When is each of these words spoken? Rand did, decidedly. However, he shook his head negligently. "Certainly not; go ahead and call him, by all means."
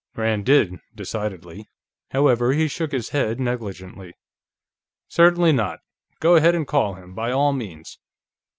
Rand 0.15 0.47
did, 0.47 0.79
decidedly. 0.95 1.67
However, 2.09 2.53
he 2.53 2.67
shook 2.67 2.91
his 2.91 3.09
head 3.09 3.39
negligently. 3.39 4.15
"Certainly 5.07 5.51
not; 5.51 5.77
go 6.19 6.35
ahead 6.35 6.55
and 6.55 6.65
call 6.67 6.95
him, 6.95 7.13
by 7.13 7.31
all 7.31 7.53
means." 7.53 7.99